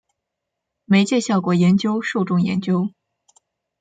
[0.85, 2.89] 媒介效果研究受众研究